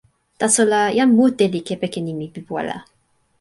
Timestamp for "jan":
0.99-1.11